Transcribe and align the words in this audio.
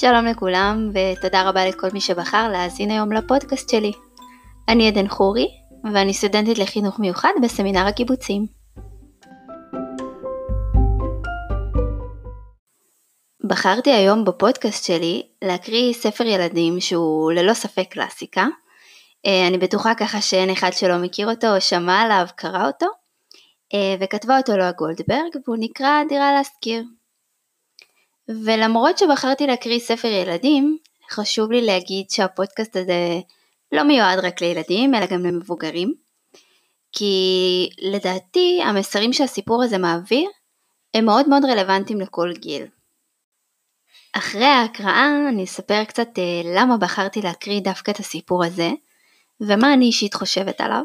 שלום 0.00 0.26
לכולם 0.26 0.90
ותודה 0.94 1.48
רבה 1.48 1.66
לכל 1.66 1.88
מי 1.92 2.00
שבחר 2.00 2.48
להאזין 2.48 2.90
היום 2.90 3.12
לפודקאסט 3.12 3.68
שלי. 3.68 3.92
אני 4.68 4.88
עדן 4.88 5.08
חורי 5.08 5.48
ואני 5.94 6.14
סטודנטית 6.14 6.58
לחינוך 6.58 6.98
מיוחד 6.98 7.32
בסמינר 7.42 7.86
הקיבוצים. 7.86 8.46
בחרתי 13.44 13.92
היום 13.92 14.24
בפודקאסט 14.24 14.84
שלי 14.84 15.22
להקריא 15.42 15.92
ספר 15.92 16.24
ילדים 16.24 16.80
שהוא 16.80 17.32
ללא 17.32 17.54
ספק 17.54 17.86
קלאסיקה. 17.90 18.46
אה, 19.26 19.48
אני 19.48 19.58
בטוחה 19.58 19.94
ככה 19.94 20.20
שאין 20.20 20.50
אחד 20.50 20.70
שלא 20.72 20.98
מכיר 20.98 21.30
אותו 21.30 21.54
או 21.54 21.60
שמע 21.60 22.00
עליו, 22.00 22.26
קרא 22.36 22.66
אותו, 22.66 22.86
אה, 23.74 23.96
וכתבה 24.00 24.38
אותו 24.38 24.56
לואה 24.56 24.72
גולדברג 24.72 25.36
והוא 25.46 25.56
נקרא 25.60 26.04
דירה 26.08 26.32
להשכיר. 26.32 26.82
ולמרות 28.44 28.98
שבחרתי 28.98 29.46
להקריא 29.46 29.78
ספר 29.78 30.08
ילדים, 30.08 30.78
חשוב 31.10 31.52
לי 31.52 31.62
להגיד 31.62 32.10
שהפודקאסט 32.10 32.76
הזה 32.76 33.20
לא 33.72 33.82
מיועד 33.82 34.18
רק 34.18 34.40
לילדים, 34.40 34.94
אלא 34.94 35.06
גם 35.06 35.26
למבוגרים. 35.26 35.94
כי 36.92 37.14
לדעתי 37.82 38.60
המסרים 38.64 39.12
שהסיפור 39.12 39.62
הזה 39.62 39.78
מעביר 39.78 40.30
הם 40.94 41.04
מאוד 41.04 41.28
מאוד 41.28 41.44
רלוונטיים 41.44 42.00
לכל 42.00 42.32
גיל. 42.32 42.66
אחרי 44.12 44.44
ההקראה 44.44 45.28
אני 45.28 45.44
אספר 45.44 45.84
קצת 45.84 46.08
אה, 46.18 46.42
למה 46.44 46.76
בחרתי 46.76 47.22
להקריא 47.22 47.60
דווקא 47.60 47.90
את 47.90 47.98
הסיפור 47.98 48.44
הזה, 48.44 48.70
ומה 49.40 49.72
אני 49.72 49.84
אישית 49.84 50.14
חושבת 50.14 50.60
עליו. 50.60 50.84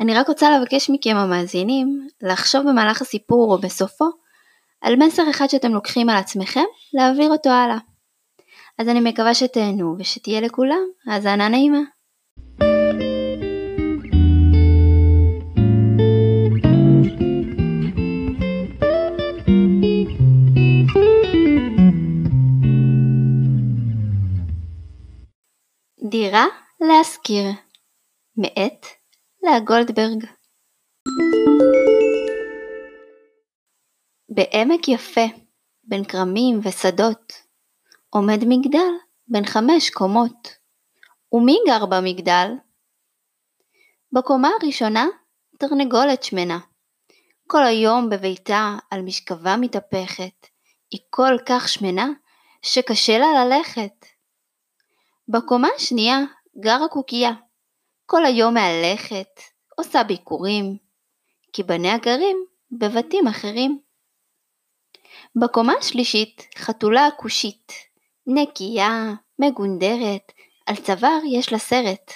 אני 0.00 0.14
רק 0.14 0.28
רוצה 0.28 0.58
לבקש 0.58 0.90
מכם 0.90 1.16
המאזינים 1.16 2.08
לחשוב 2.22 2.62
במהלך 2.68 3.02
הסיפור 3.02 3.52
או 3.52 3.58
בסופו 3.58 4.04
על 4.80 4.96
מסר 4.96 5.30
אחד 5.30 5.46
שאתם 5.46 5.72
לוקחים 5.72 6.08
על 6.08 6.16
עצמכם, 6.16 6.64
להעביר 6.92 7.30
אותו 7.30 7.50
הלאה. 7.50 7.78
אז 8.78 8.88
אני 8.88 9.00
מקווה 9.00 9.34
שתהנו 9.34 9.96
ושתהיה 9.98 10.40
לכולם 10.40 10.82
האזנה 11.06 11.48
נעימה. 11.48 11.80
דירה 26.10 26.46
להשכיר 26.80 27.44
מאת 28.36 28.86
לאה 29.42 29.60
גולדברג 29.60 30.24
בעמק 34.30 34.88
יפה, 34.88 35.26
בין 35.84 36.04
כרמים 36.04 36.60
ושדות, 36.62 37.32
עומד 38.10 38.38
מגדל 38.46 38.92
בן 39.28 39.44
חמש 39.44 39.90
קומות. 39.90 40.48
ומי 41.32 41.56
גר 41.66 41.86
במגדל? 41.86 42.48
בקומה 44.12 44.50
הראשונה 44.60 45.06
תרנגולת 45.58 46.22
שמנה. 46.22 46.58
כל 47.46 47.64
היום 47.64 48.10
בביתה 48.10 48.76
על 48.90 49.02
משכבה 49.02 49.56
מתהפכת, 49.56 50.46
היא 50.90 51.00
כל 51.10 51.36
כך 51.46 51.68
שמנה 51.68 52.08
שקשה 52.62 53.18
לה 53.18 53.44
ללכת. 53.44 54.06
בקומה 55.28 55.68
השנייה 55.76 56.18
גרה 56.60 56.88
קוקייה, 56.88 57.32
כל 58.06 58.24
היום 58.24 58.54
מהלכת, 58.54 59.40
עושה 59.78 60.04
ביקורים, 60.04 60.76
כי 61.52 61.62
בניה 61.62 61.98
גרים 61.98 62.44
בבתים 62.72 63.26
אחרים. 63.26 63.89
בקומה 65.36 65.72
השלישית 65.78 66.46
חתולה 66.58 67.08
כושית, 67.16 67.72
נקייה, 68.26 69.14
מגונדרת, 69.38 70.32
על 70.66 70.76
צוואר 70.76 71.18
יש 71.30 71.52
לה 71.52 71.58
סרט. 71.58 72.12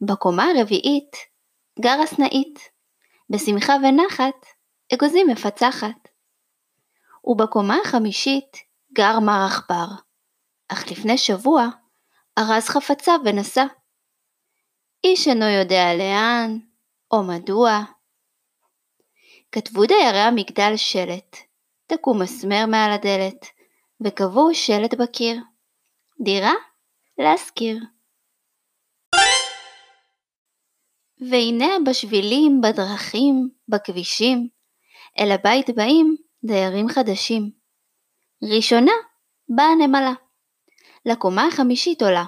בקומה 0.00 0.44
הרביעית 0.44 1.16
גרה 1.80 2.06
סנאית, 2.06 2.58
בשמחה 3.30 3.72
ונחת 3.82 4.46
אגוזים 4.94 5.26
מפצחת. 5.26 6.08
ובקומה 7.24 7.76
החמישית 7.84 8.56
גר 8.92 9.20
מר 9.20 9.46
עכבר, 9.46 9.86
אך 10.68 10.90
לפני 10.90 11.18
שבוע 11.18 11.68
ארז 12.38 12.68
חפציו 12.68 13.18
ונסע. 13.24 13.64
איש 15.04 15.28
אינו 15.28 15.44
יודע 15.44 15.94
לאן, 15.94 16.58
או 17.10 17.22
מדוע. 17.22 17.80
כתבו 19.52 19.86
דיירי 19.86 20.18
המגדל 20.18 20.72
שלט, 20.76 21.36
תקעו 21.86 22.14
מסמר 22.14 22.64
מעל 22.66 22.92
הדלת, 22.92 23.46
וקבעו 24.04 24.54
שלט 24.54 24.94
בקיר. 24.94 25.36
דירה 26.24 26.52
להשכיר. 27.18 27.78
והנה 31.30 31.66
בשבילים, 31.86 32.60
בדרכים, 32.60 33.48
בכבישים, 33.68 34.48
אל 35.18 35.32
הבית 35.32 35.70
באים 35.70 36.16
דיירים 36.44 36.88
חדשים. 36.88 37.50
ראשונה 38.42 38.92
באה 39.48 39.66
הנמלה. 39.66 40.12
לקומה 41.06 41.46
החמישית 41.46 42.02
עולה. 42.02 42.24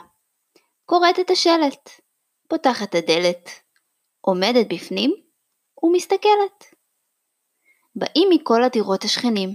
קוראת 0.84 1.18
את 1.18 1.30
השלט. 1.30 1.90
פותחת 2.48 2.94
הדלת. 2.94 3.50
עומדת 4.20 4.66
בפנים 4.72 5.14
ומסתכלת. 5.82 6.77
באים 7.98 8.28
מכל 8.30 8.64
הדירות 8.64 9.04
השכנים, 9.04 9.48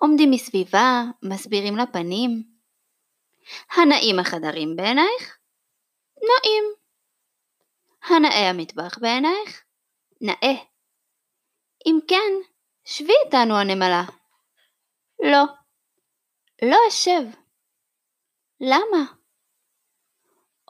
עומדים 0.00 0.30
מסביבה, 0.30 1.02
מסבירים 1.22 1.76
לה 1.76 1.86
פנים. 1.86 2.42
הנאים 3.70 4.18
החדרים 4.18 4.76
בעינייך? 4.76 5.38
נאים. 6.16 6.64
הנאה 8.02 8.50
המטבח 8.50 8.98
בעינייך? 8.98 9.62
נאה. 10.20 10.54
אם 11.86 11.98
כן, 12.08 12.32
שבי 12.84 13.12
איתנו 13.24 13.56
הנמלה. 13.56 14.02
לא. 15.22 15.44
לא 16.62 16.78
אשב. 16.88 17.22
למה? 18.60 19.04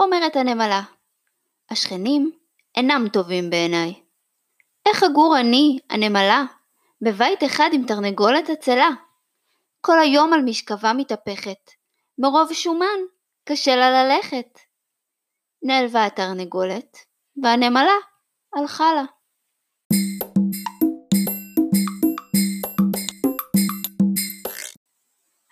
אומרת 0.00 0.36
הנמלה, 0.36 0.82
השכנים 1.70 2.38
אינם 2.76 3.08
טובים 3.12 3.50
בעיניי. 3.50 4.02
איך 4.88 5.02
אגור 5.02 5.36
אני, 5.40 5.78
הנמלה, 5.90 6.44
בבית 7.04 7.44
אחד 7.44 7.70
עם 7.72 7.86
תרנגולת 7.86 8.50
עצלה. 8.50 8.88
כל 9.80 10.00
היום 10.00 10.32
על 10.32 10.40
משכבה 10.44 10.92
מתהפכת, 10.92 11.70
מרוב 12.18 12.52
שומן 12.52 13.00
קשה 13.44 13.76
לה 13.76 14.04
ללכת. 14.04 14.58
נעלבה 15.62 16.06
התרנגולת, 16.06 16.98
והנמלה 17.42 17.92
הלכה 18.54 18.92
לה. 18.94 19.02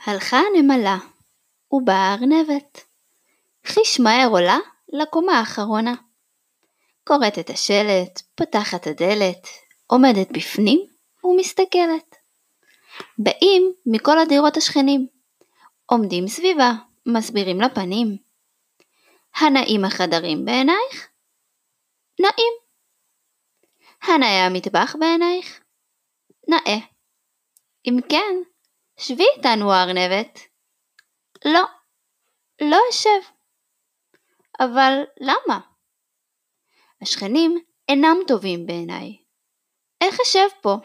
הלכה 0.07 0.39
הנמלה, 0.39 0.99
ובאה 1.73 1.97
הארנבת. 1.97 2.85
חיש 3.67 4.01
מהר 4.01 4.29
עולה 4.31 4.59
לקומה 4.93 5.39
האחרונה. 5.39 5.95
קוראת 7.05 7.39
את 7.39 7.51
השלט, 7.51 8.23
פותחת 8.35 8.87
הדלת, 8.87 9.47
עומדת 9.87 10.31
בפנים 10.33 10.90
ומסתכלת. 11.25 12.17
באים 13.19 13.73
מכל 13.87 14.19
הדירות 14.19 14.57
השכנים, 14.57 15.07
עומדים 15.87 16.29
סביבה, 16.29 16.71
מסבירים 17.07 17.61
לה 17.61 17.69
פנים. 17.69 18.17
הנאים 19.37 19.85
החדרים 19.85 20.45
בעינייך? 20.45 21.09
נאים. 22.21 22.53
הנאה 24.03 24.47
המטבח 24.47 24.97
בעינייך? 25.01 25.61
נאה. 26.49 26.79
אם 27.87 27.97
כן, 28.09 28.35
שבי 28.97 29.25
איתנו 29.37 29.73
הארנבת. 29.73 30.39
לא, 31.45 31.63
לא 32.61 32.79
אשב. 32.91 33.31
אבל 34.61 34.93
למה? 35.21 35.61
השכנים 37.03 37.59
אינם 37.89 38.17
טובים 38.29 38.67
בעיניי. 38.67 39.17
איך 40.01 40.21
אשב 40.21 40.49
פה? 40.63 40.77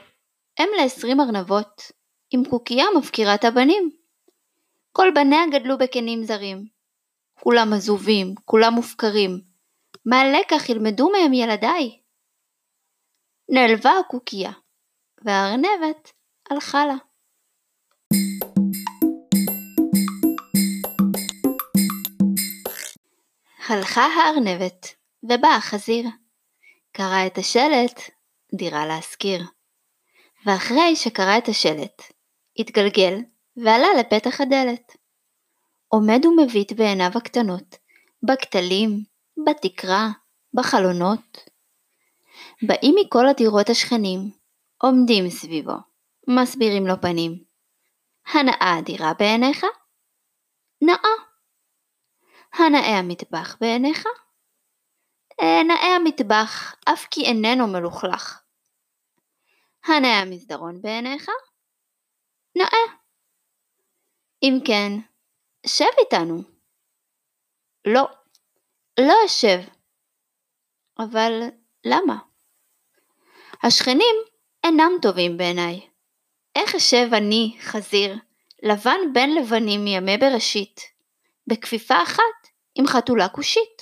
אם 0.59 0.69
לעשרים 0.77 1.21
ארנבות, 1.21 1.91
עם 2.31 2.45
קוקייה 2.49 2.85
מפקירת 2.97 3.43
הבנים. 3.43 3.91
כל 4.91 5.11
בניה 5.15 5.41
גדלו 5.51 5.77
בקנים 5.77 6.23
זרים. 6.23 6.67
כולם 7.39 7.73
עזובים, 7.73 8.35
כולם 8.45 8.73
מופקרים. 8.73 9.41
מה 10.05 10.21
הלקח 10.21 10.69
ילמדו 10.69 11.09
מהם 11.11 11.33
ילדיי? 11.33 11.99
נעלבה 13.49 13.91
הקוקייה, 13.99 14.51
והארנבת 15.25 16.11
הלכה 16.49 16.85
לה. 16.85 16.95
הלכה 23.67 24.01
הארנבת, 24.01 24.95
ובא 25.23 25.47
החזיר. 25.47 26.05
קרא 26.91 27.27
את 27.27 27.37
השלט, 27.37 28.01
דירה 28.55 28.85
להשכיר. 28.85 29.54
ואחרי 30.45 30.95
שקרא 30.95 31.37
את 31.37 31.47
השלט, 31.47 32.01
התגלגל 32.59 33.13
ועלה 33.57 33.87
לפתח 33.99 34.41
הדלת. 34.41 34.97
עומד 35.87 36.25
ומביט 36.25 36.71
בעיניו 36.71 37.11
הקטנות, 37.15 37.75
בכתלים, 38.23 39.03
בתקרה, 39.45 40.09
בחלונות. 40.53 41.37
באים 42.61 42.95
מכל 43.01 43.27
הדירות 43.27 43.69
השכנים, 43.69 44.19
עומדים 44.77 45.29
סביבו, 45.29 45.73
מסבירים 46.27 46.87
לו 46.87 47.01
פנים. 47.01 47.43
הנאה 48.33 48.75
אדירה 48.79 49.13
בעיניך? 49.19 49.65
נאה. 50.81 51.15
הנאה 52.53 52.99
המטבח 52.99 53.57
בעיניך? 53.61 54.05
אה, 55.41 55.63
נאה 55.63 55.95
המטבח, 55.95 56.75
אף 56.85 57.05
כי 57.11 57.25
איננו 57.25 57.67
מלוכלך. 57.67 58.44
הנאה 59.87 60.19
המסדרון 60.21 60.81
בעיניך? 60.81 61.29
נאה. 62.55 62.97
אם 64.43 64.53
כן, 64.65 64.91
שב 65.65 65.99
איתנו. 65.99 66.43
לא, 67.87 68.07
לא 68.99 69.15
אשב. 69.25 69.59
אבל 70.99 71.31
למה? 71.85 72.17
השכנים 73.63 74.15
אינם 74.63 74.91
טובים 75.01 75.37
בעיניי. 75.37 75.89
איך 76.55 76.75
אשב 76.75 77.13
אני, 77.13 77.57
חזיר, 77.61 78.15
לבן 78.63 79.13
בין 79.13 79.35
לבנים 79.35 79.83
מימי 79.83 80.17
בראשית, 80.17 80.81
בכפיפה 81.47 82.03
אחת 82.03 82.47
עם 82.75 82.87
חתולה 82.87 83.29
כושית? 83.29 83.81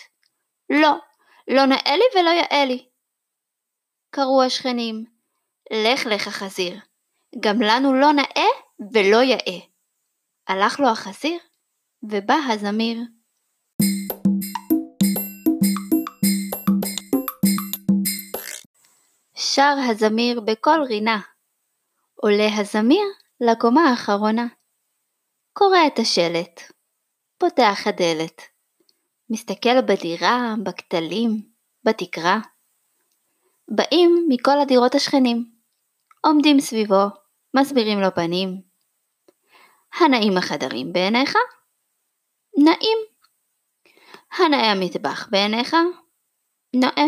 לא, 0.69 0.91
לא 1.47 1.65
נאה 1.65 1.97
לי 1.97 2.03
ולא 2.15 2.29
יאה 2.29 2.65
לי. 2.65 2.89
קראו 4.09 4.43
השכנים, 4.43 5.12
לך 5.73 6.05
לך 6.05 6.27
החזיר, 6.27 6.79
גם 7.39 7.61
לנו 7.61 7.93
לא 7.93 8.11
נאה 8.13 8.47
ולא 8.93 9.23
יאה. 9.23 9.59
הלך 10.47 10.79
לו 10.79 10.89
החזיר, 10.89 11.39
ובא 12.03 12.35
הזמיר. 12.49 12.97
שר 19.35 19.75
הזמיר 19.89 20.41
בקול 20.41 20.83
רינה. 20.83 21.19
עולה 22.15 22.47
הזמיר 22.57 23.05
לקומה 23.41 23.81
האחרונה. 23.81 24.47
קורא 25.53 25.77
את 25.87 25.99
השלט. 25.99 26.61
פותח 27.37 27.79
הדלת. 27.85 28.41
מסתכל 29.29 29.81
בדירה, 29.81 30.53
בכתלים, 30.63 31.41
בתקרה. 31.83 32.39
באים 33.67 34.25
מכל 34.29 34.59
הדירות 34.61 34.95
השכנים. 34.95 35.52
עומדים 36.25 36.59
סביבו, 36.59 37.03
מסבירים 37.53 37.99
לו 37.99 38.15
פנים. 38.15 38.61
הנאים 39.99 40.37
החדרים 40.37 40.93
בעיניך? 40.93 41.35
נאים. 42.57 42.97
הנאה 44.39 44.71
המטבח 44.71 45.27
בעיניך? 45.31 45.75
נאה. 46.75 47.05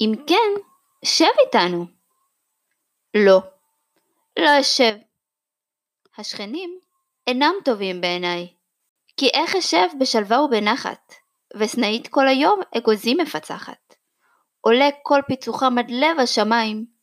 אם 0.00 0.12
כן, 0.26 0.62
שב 1.04 1.26
איתנו. 1.46 1.86
לא, 3.14 3.38
לא 4.38 4.60
אשב. 4.60 4.92
השכנים 6.18 6.78
אינם 7.26 7.54
טובים 7.64 8.00
בעיניי, 8.00 8.54
כי 9.16 9.28
איך 9.28 9.56
אשב 9.56 9.86
בשלווה 10.00 10.40
ובנחת, 10.40 11.14
וסנאית 11.56 12.08
כל 12.08 12.28
היום 12.28 12.60
אגוזים 12.78 13.16
מפצחת. 13.20 13.94
עולה 14.60 14.88
כל 15.02 15.20
פיצוחם 15.26 15.78
עד 15.78 15.90
לב 15.90 16.18
השמיים, 16.22 16.99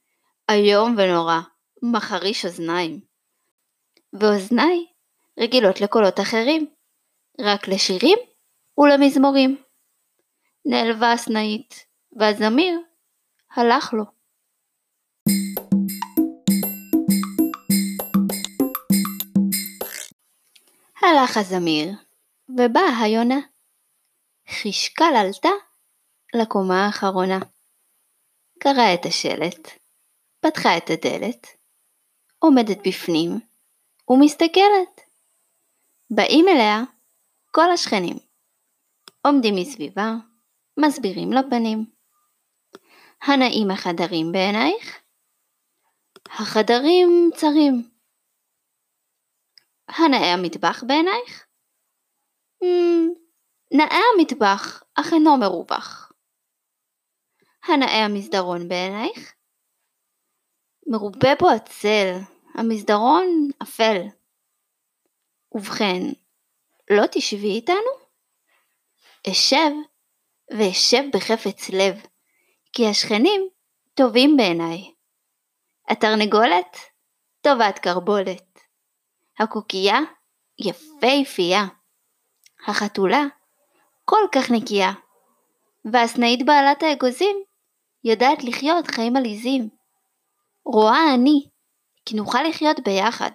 איום 0.51 0.95
ונורא, 0.97 1.39
מחריש 1.83 2.45
אוזניים. 2.45 2.99
ואוזניי 4.13 4.85
רגילות 5.39 5.81
לקולות 5.81 6.19
אחרים, 6.19 6.67
רק 7.41 7.67
לשירים 7.67 8.17
ולמזמורים. 8.77 9.63
נעלבה 10.65 11.11
הסנאית, 11.11 11.85
והזמיר 12.11 12.79
הלך 13.55 13.93
לו. 13.93 14.03
הלך 21.01 21.37
הזמיר, 21.37 21.91
ובאה 22.49 23.01
היונה. 23.01 23.39
חישקל 24.49 25.15
עלתה 25.15 25.49
לקומה 26.33 26.85
האחרונה. 26.85 27.39
קראה 28.59 28.93
את 28.93 29.05
השלט, 29.05 29.76
פתחה 30.47 30.77
את 30.77 30.89
הדלת, 30.89 31.47
עומדת 32.39 32.77
בפנים, 32.87 33.31
ומסתכלת. 34.09 35.01
באים 36.09 36.45
אליה 36.47 36.79
כל 37.51 37.71
השכנים. 37.73 38.17
עומדים 39.25 39.55
מסביבה, 39.55 40.11
מסבירים 40.79 41.33
לה 41.33 41.41
פנים. 41.49 41.85
הנאים 43.21 43.71
החדרים 43.71 44.31
בעינייך? 44.31 44.99
החדרים 46.29 47.29
צרים. 47.35 47.89
הנאה 49.87 50.33
המטבח 50.33 50.83
בעינייך? 50.87 51.47
Mm, 52.63 53.19
נאה 53.77 53.99
המטבח, 54.13 54.83
אך 54.95 55.13
אינו 55.13 55.37
מרווח. 55.37 56.11
הנאה 57.63 58.05
המסדרון 58.05 58.67
בעינייך? 58.67 59.36
מרובה 60.87 61.35
בו 61.39 61.49
הצל, 61.49 62.17
המסדרון 62.55 63.49
אפל. 63.63 64.01
ובכן, 65.51 66.01
לא 66.89 67.03
תשבי 67.11 67.51
איתנו? 67.55 67.91
אשב, 69.31 69.71
ואשב 70.57 71.03
בחפץ 71.13 71.69
לב. 71.69 72.05
כי 72.73 72.87
השכנים 72.87 73.49
טובים 73.93 74.37
בעיניי. 74.37 74.93
התרנגולת 75.89 76.77
טובת 77.41 77.79
קרבולת. 77.79 78.59
הקוקייה 79.39 79.99
יפהפייה. 80.59 81.63
החתולה 82.67 83.23
כל 84.05 84.27
כך 84.31 84.51
נקייה. 84.51 84.91
והסנאית 85.93 86.45
בעלת 86.45 86.83
האגוזים 86.83 87.43
יודעת 88.03 88.43
לחיות 88.43 88.87
חיים 88.87 89.15
עליזים. 89.15 89.76
רואה 90.73 91.13
אני 91.13 91.49
כי 92.05 92.15
נוכל 92.15 92.43
לחיות 92.49 92.79
ביחד, 92.79 93.31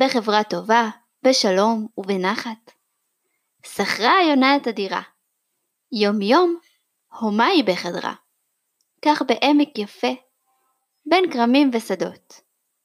בחברה 0.00 0.44
טובה, 0.44 0.88
בשלום 1.22 1.86
ובנחת. 1.98 2.72
שכרה 3.66 4.16
היונה 4.16 4.56
את 4.56 4.66
הדירה. 4.66 5.02
יום 5.92 6.22
יום 6.22 6.58
הומה 7.20 7.46
היא 7.46 7.64
בחדרה. 7.64 8.14
כך 9.04 9.22
בעמק 9.22 9.78
יפה, 9.78 10.14
בין 11.06 11.32
כרמים 11.32 11.70
ושדות, 11.72 12.40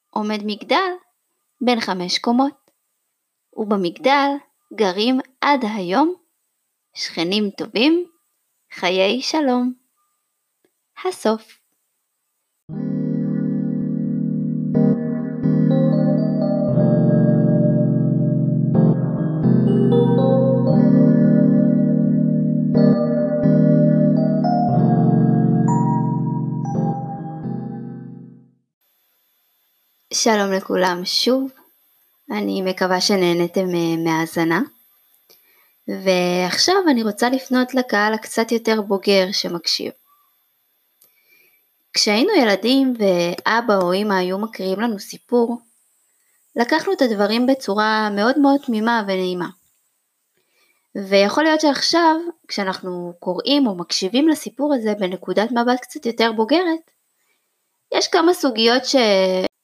עומד 0.10 0.40
מגדל 0.46 0.92
בין 1.62 1.80
חמש 1.80 2.18
קומות, 2.18 2.72
ובמגדל 3.54 4.30
גרים 4.74 5.20
עד 5.42 5.60
היום 5.76 6.16
שכנים 6.94 7.50
טובים, 7.58 8.06
חיי 8.74 9.22
שלום. 9.22 9.74
הסוף 11.06 11.63
שלום 30.24 30.52
לכולם 30.52 31.02
שוב, 31.06 31.52
אני 32.32 32.62
מקווה 32.62 33.02
שנהנתם 33.02 33.68
אה, 33.76 33.96
מהאזנה. 33.98 34.62
ועכשיו 35.88 36.76
אני 36.90 37.04
רוצה 37.04 37.30
לפנות 37.30 37.74
לקהל 37.74 38.14
הקצת 38.14 38.52
יותר 38.52 38.82
בוגר 38.82 39.32
שמקשיב. 39.32 39.92
כשהיינו 41.94 42.32
ילדים 42.34 42.94
ואבא 42.98 43.76
או 43.76 43.94
אמא 43.94 44.14
היו 44.14 44.38
מקריאים 44.38 44.80
לנו 44.80 45.00
סיפור, 45.00 45.58
לקחנו 46.56 46.94
את 46.94 47.02
הדברים 47.02 47.48
בצורה 47.48 48.10
מאוד 48.16 48.40
מאוד 48.40 48.60
תמימה 48.66 49.04
ונעימה. 49.08 49.50
ויכול 50.96 51.44
להיות 51.44 51.62
שעכשיו, 51.62 52.16
כשאנחנו 52.48 53.14
קוראים 53.20 53.68
או 53.68 53.76
מקשיבים 53.76 54.30
לסיפור 54.30 54.74
הזה 54.74 54.94
בנקודת 55.00 55.52
מבט 55.52 55.80
קצת 55.82 56.06
יותר 56.06 56.32
בוגרת, 56.32 56.92
יש 57.94 58.08
כמה 58.08 58.34
סוגיות 58.34 58.86
ש... 58.86 58.96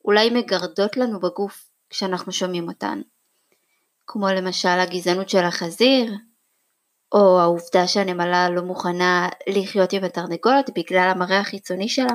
אולי 0.05 0.29
מגרדות 0.29 0.97
לנו 0.97 1.19
בגוף 1.19 1.69
כשאנחנו 1.89 2.31
שומעים 2.31 2.67
אותן, 2.67 3.01
כמו 4.07 4.27
למשל 4.27 4.69
הגזענות 4.69 5.29
של 5.29 5.43
החזיר, 5.43 6.13
או 7.11 7.39
העובדה 7.39 7.87
שהנמלה 7.87 8.49
לא 8.49 8.61
מוכנה 8.61 9.29
לחיות 9.49 9.93
עם 9.93 10.03
התרנגולת 10.03 10.69
בגלל 10.75 11.11
המראה 11.15 11.39
החיצוני 11.39 11.89
שלה. 11.89 12.13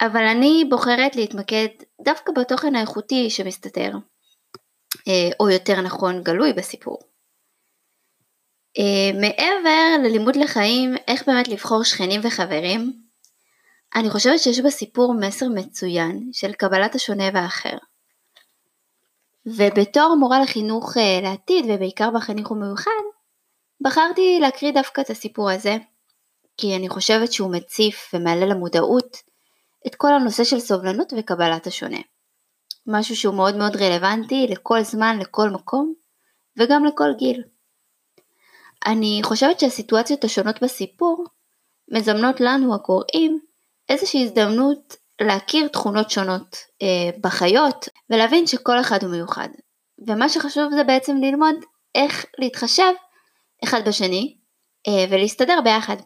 אבל 0.00 0.22
אני 0.22 0.64
בוחרת 0.70 1.16
להתמקד 1.16 1.68
דווקא 2.04 2.32
בתוכן 2.32 2.74
האיכותי 2.74 3.30
שמסתתר. 3.30 3.92
אה, 5.08 5.30
או 5.40 5.50
יותר 5.50 5.80
נכון 5.80 6.22
גלוי 6.22 6.52
בסיפור. 6.52 6.98
אה, 8.78 9.20
מעבר 9.20 10.08
ללימוד 10.08 10.36
לחיים, 10.36 10.94
איך 11.08 11.26
באמת 11.26 11.48
לבחור 11.48 11.84
שכנים 11.84 12.20
וחברים, 12.24 13.07
אני 13.94 14.10
חושבת 14.10 14.40
שיש 14.40 14.60
בסיפור 14.60 15.14
מסר 15.20 15.46
מצוין 15.48 16.30
של 16.32 16.52
קבלת 16.52 16.94
השונה 16.94 17.24
והאחר. 17.34 17.76
ובתור 19.46 20.16
מורה 20.18 20.40
לחינוך 20.40 20.96
אה, 20.96 21.20
לעתיד 21.22 21.64
ובעיקר 21.68 22.10
בחינוך 22.10 22.52
המיוחד, 22.52 22.90
בחרתי 23.80 24.38
להקריא 24.40 24.72
דווקא 24.72 25.00
את 25.00 25.10
הסיפור 25.10 25.50
הזה, 25.50 25.76
כי 26.56 26.76
אני 26.76 26.88
חושבת 26.88 27.32
שהוא 27.32 27.52
מציף 27.52 28.10
ומעלה 28.14 28.46
למודעות 28.46 29.16
את 29.86 29.94
כל 29.94 30.12
הנושא 30.12 30.44
של 30.44 30.60
סובלנות 30.60 31.12
וקבלת 31.16 31.66
השונה. 31.66 31.98
משהו 32.86 33.16
שהוא 33.16 33.34
מאוד 33.34 33.56
מאוד 33.56 33.76
רלוונטי 33.76 34.46
לכל 34.50 34.82
זמן, 34.82 35.18
לכל 35.20 35.50
מקום, 35.50 35.94
וגם 36.56 36.84
לכל 36.84 37.08
גיל. 37.18 37.42
אני 38.86 39.20
חושבת 39.24 39.60
שהסיטואציות 39.60 40.24
השונות 40.24 40.62
בסיפור 40.62 41.24
מזמנות 41.92 42.40
לנו 42.40 42.74
הקוראים 42.74 43.40
איזושהי 43.88 44.24
הזדמנות 44.24 44.96
להכיר 45.20 45.68
תכונות 45.68 46.10
שונות 46.10 46.56
אה, 46.82 47.10
בחיות 47.20 47.88
ולהבין 48.10 48.46
שכל 48.46 48.80
אחד 48.80 49.02
הוא 49.02 49.10
מיוחד. 49.10 49.48
ומה 50.06 50.28
שחשוב 50.28 50.74
זה 50.74 50.84
בעצם 50.84 51.16
ללמוד 51.16 51.54
איך 51.94 52.26
להתחשב 52.38 52.92
אחד 53.64 53.88
בשני 53.88 54.36
אה, 54.88 55.04
ולהסתדר 55.10 55.60
ביחד. 55.64 55.96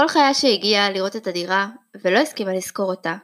כל 0.00 0.08
חיה 0.08 0.34
שהגיעה 0.34 0.90
לראות 0.90 1.16
את 1.16 1.26
הדירה 1.26 1.68
ולא 2.04 2.18
הסכימה 2.18 2.52
לשכור 2.52 2.90
אותה, 2.90 3.16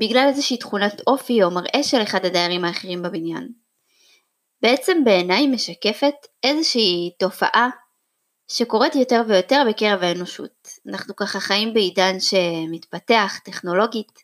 בגלל 0.00 0.26
איזושהי 0.28 0.56
תכונת 0.56 1.00
אופי 1.06 1.42
או 1.42 1.50
מראה 1.50 1.82
של 1.82 2.02
אחד 2.02 2.24
הדיירים 2.24 2.64
האחרים 2.64 3.02
בבניין. 3.02 3.48
בעצם 4.62 5.04
בעיניי 5.04 5.46
משקפת 5.46 6.14
איזושהי 6.42 7.10
תופעה 7.18 7.68
שקורית 8.48 8.94
יותר 8.94 9.22
ויותר 9.28 9.62
בקרב 9.68 10.02
האנושות. 10.02 10.68
אנחנו 10.88 11.16
ככה 11.16 11.40
חיים 11.40 11.74
בעידן 11.74 12.20
שמתפתח 12.20 13.38
טכנולוגית 13.44 14.18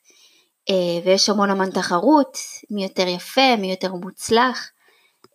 אה, 0.71 1.01
ויש 1.05 1.29
המון 1.29 1.51
המון 1.51 1.71
תחרות, 1.71 2.39
מי 2.71 2.83
יותר 2.83 3.09
יפה, 3.09 3.57
מי 3.59 3.71
יותר 3.71 3.93
מוצלח, 3.93 4.71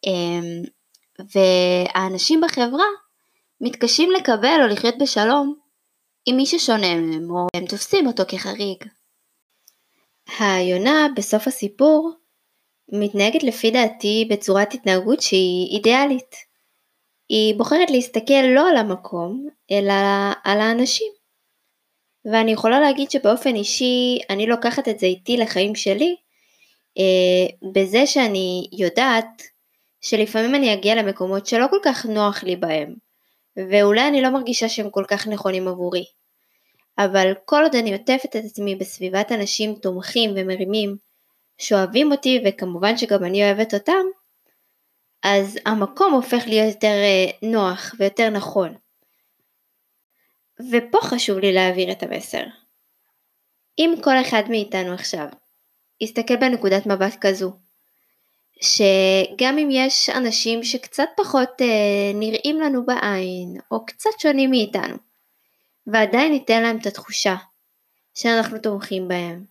אה, 0.08 0.62
והאנשים 1.34 2.42
בחברה 2.42 2.86
מתקשים 3.62 4.12
לקבל 4.12 4.60
או 4.62 4.68
לחיות 4.68 4.96
בשלום 5.02 5.61
עם 6.26 6.36
מי 6.36 6.46
ששונה 6.46 6.96
מהם, 6.96 7.32
או 7.32 7.48
הם 7.56 7.66
תופסים 7.66 8.08
אותו 8.08 8.24
כחריג. 8.28 8.84
היונה 10.40 11.08
בסוף 11.16 11.48
הסיפור 11.48 12.12
מתנהגת 12.92 13.44
לפי 13.44 13.72
דעתי 13.72 14.28
בצורת 14.30 14.74
התנהגות 14.74 15.22
שהיא 15.22 15.78
אידיאלית. 15.78 16.36
היא 17.30 17.56
בוחרת 17.56 17.90
להסתכל 17.90 18.44
לא 18.56 18.70
על 18.70 18.78
המקום, 18.78 19.48
אלא 19.72 19.94
על 20.44 20.60
האנשים. 20.60 21.12
ואני 22.26 22.52
יכולה 22.52 22.80
להגיד 22.80 23.12
שבאופן 23.12 23.56
אישי 23.56 24.20
אני 24.30 24.48
לוקחת 24.48 24.88
את 24.88 25.00
זה 25.00 25.06
איתי 25.06 25.38
לחיים 25.38 25.76
שלי, 25.76 26.16
אה, 26.98 27.72
בזה 27.72 28.06
שאני 28.06 28.70
יודעת 28.72 29.42
שלפעמים 30.02 30.56
אני 30.56 30.74
אגיע 30.74 30.96
למקומות 30.96 31.46
שלא 31.46 31.68
כל 31.70 31.80
כך 31.84 32.06
נוח 32.06 32.44
לי 32.44 32.56
בהם. 32.56 32.96
ואולי 33.70 34.08
אני 34.08 34.22
לא 34.22 34.30
מרגישה 34.30 34.70
שהם 34.70 34.90
כל 34.90 35.04
כך 35.08 35.28
נכונים 35.28 35.68
עבורי. 35.68 36.06
אבל 36.98 37.34
כל 37.46 37.64
עוד 37.64 37.76
אני 37.76 37.94
עוטפת 37.94 38.36
את 38.36 38.46
עצמי 38.46 38.76
בסביבת 38.76 39.32
אנשים 39.32 39.76
תומכים 39.76 40.34
ומרימים, 40.36 40.96
שאוהבים 41.58 42.12
אותי 42.12 42.44
וכמובן 42.46 42.98
שגם 42.98 43.24
אני 43.24 43.44
אוהבת 43.44 43.74
אותם, 43.74 44.06
אז 45.24 45.60
המקום 45.66 46.14
הופך 46.14 46.44
להיות 46.48 46.74
יותר 46.74 46.88
אה, 46.88 47.50
נוח 47.50 47.96
ויותר 48.00 48.30
נכון. 48.30 48.76
ופה 50.72 50.98
חשוב 51.02 51.38
לי 51.38 51.54
להעביר 51.54 51.92
את 51.92 52.04
המסר. 52.04 52.44
אם 53.80 53.94
כל 54.04 54.22
אחד 54.22 54.44
מאיתנו 54.50 54.94
עכשיו 54.94 55.26
יסתכל 56.02 56.36
בנקודת 56.36 56.86
מבט 56.86 57.16
כזו, 57.22 57.54
שגם 58.64 59.58
אם 59.58 59.70
יש 59.72 60.10
אנשים 60.10 60.64
שקצת 60.64 61.08
פחות 61.18 61.62
אה, 61.62 62.12
נראים 62.14 62.62
לנו 62.62 62.86
בעין, 62.86 63.58
או 63.72 63.86
קצת 63.86 64.10
שונים 64.20 64.50
מאיתנו, 64.50 64.96
ועדיין 65.88 66.32
ניתן 66.32 66.62
להם 66.62 66.78
את 66.78 66.86
התחושה 66.86 67.36
שאנחנו 68.14 68.58
תומכים 68.58 69.08
בהם, 69.08 69.46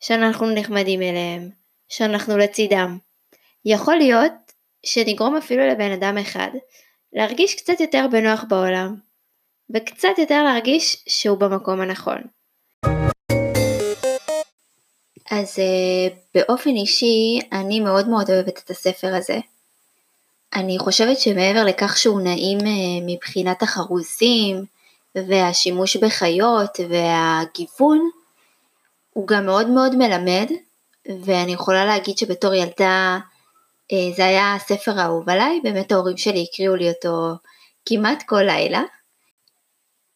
שאנחנו 0.00 0.50
נחמדים 0.54 1.02
אליהם, 1.02 1.50
שאנחנו 1.88 2.38
לצידם. 2.38 2.98
יכול 3.64 3.96
להיות 3.96 4.32
שנגרום 4.86 5.36
אפילו 5.36 5.66
לבן 5.68 5.92
אדם 5.92 6.18
אחד 6.18 6.50
להרגיש 7.12 7.54
קצת 7.54 7.80
יותר 7.80 8.06
בנוח 8.10 8.44
בעולם, 8.48 8.94
וקצת 9.74 10.18
יותר 10.18 10.42
להרגיש 10.42 11.04
שהוא 11.08 11.38
במקום 11.38 11.80
הנכון. 11.80 12.37
אז 15.30 15.58
uh, 15.58 16.14
באופן 16.34 16.70
אישי 16.70 17.40
אני 17.52 17.80
מאוד 17.80 18.08
מאוד 18.08 18.30
אוהבת 18.30 18.58
את 18.64 18.70
הספר 18.70 19.14
הזה. 19.14 19.38
אני 20.54 20.78
חושבת 20.78 21.18
שמעבר 21.18 21.64
לכך 21.64 21.96
שהוא 21.96 22.20
נעים 22.20 22.58
uh, 22.58 22.64
מבחינת 23.06 23.62
החרוזים 23.62 24.64
והשימוש 25.14 25.96
בחיות 25.96 26.80
והגיוון, 26.88 28.10
הוא 29.12 29.26
גם 29.28 29.46
מאוד 29.46 29.68
מאוד 29.68 29.96
מלמד, 29.96 30.50
ואני 31.24 31.52
יכולה 31.52 31.84
להגיד 31.84 32.18
שבתור 32.18 32.54
ילדה 32.54 33.18
uh, 33.92 34.16
זה 34.16 34.24
היה 34.24 34.54
הספר 34.54 35.00
האהוב 35.00 35.28
עליי, 35.28 35.60
באמת 35.62 35.92
ההורים 35.92 36.16
שלי 36.16 36.46
הקריאו 36.50 36.74
לי 36.74 36.88
אותו 36.88 37.32
כמעט 37.86 38.22
כל 38.26 38.42
לילה, 38.42 38.82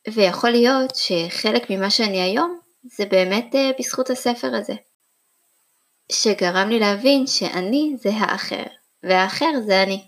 ויכול 0.09 0.50
להיות 0.50 0.92
שחלק 0.97 1.71
ממה 1.71 1.90
שאני 1.90 2.23
היום 2.23 2.59
זה 2.85 3.04
באמת 3.04 3.54
בזכות 3.78 4.11
הספר 4.11 4.54
הזה. 4.54 4.75
שגרם 6.12 6.69
לי 6.69 6.78
להבין 6.78 7.26
שאני 7.26 7.97
זה 7.99 8.11
האחר, 8.14 8.64
והאחר 9.02 9.50
זה 9.66 9.83
אני. 9.83 10.04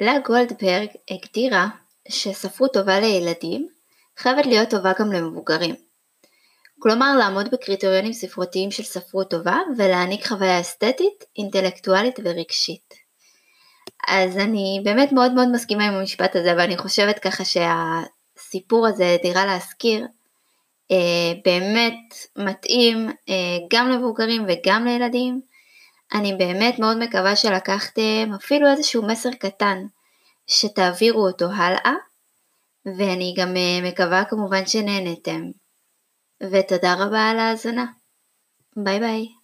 לה 0.00 0.18
גולדברג 0.26 0.88
הגדירה 1.10 1.68
שספרות 2.08 2.72
טובה 2.72 3.00
לילדים 3.00 3.68
חייבת 4.18 4.46
להיות 4.46 4.70
טובה 4.70 4.92
גם 4.98 5.12
למבוגרים. 5.12 5.74
כלומר 6.78 7.16
לעמוד 7.18 7.50
בקריטריונים 7.50 8.12
ספרותיים 8.12 8.70
של 8.70 8.82
ספרות 8.82 9.30
טובה 9.30 9.58
ולהעניק 9.78 10.26
חוויה 10.26 10.60
אסתטית, 10.60 11.24
אינטלקטואלית 11.38 12.20
ורגשית. 12.24 12.94
אז 14.08 14.36
אני 14.36 14.80
באמת 14.84 15.12
מאוד 15.12 15.32
מאוד 15.32 15.48
מסכימה 15.52 15.84
עם 15.86 15.94
המשפט 15.94 16.36
הזה 16.36 16.54
ואני 16.58 16.76
חושבת 16.76 17.18
ככה 17.18 17.44
שהסיפור 17.44 18.86
הזה, 18.86 19.16
דירה 19.22 19.46
להשכיר, 19.46 20.00
אה, 20.00 20.19
באמת 21.44 22.14
מתאים 22.36 23.08
אה, 23.08 23.58
גם 23.72 23.88
למבוגרים 23.88 24.46
וגם 24.48 24.84
לילדים. 24.84 25.40
אני 26.12 26.34
באמת 26.34 26.78
מאוד 26.78 26.98
מקווה 26.98 27.36
שלקחתם 27.36 28.30
אפילו 28.36 28.70
איזשהו 28.70 29.02
מסר 29.02 29.30
קטן 29.30 29.78
שתעבירו 30.46 31.26
אותו 31.26 31.46
הלאה, 31.52 31.94
ואני 32.86 33.34
גם 33.36 33.56
אה, 33.56 33.90
מקווה 33.90 34.24
כמובן 34.24 34.66
שנהנתם. 34.66 35.50
ותודה 36.42 36.94
רבה 36.94 37.30
על 37.30 37.38
ההאזנה. 37.38 37.84
ביי 38.76 39.00
ביי. 39.00 39.39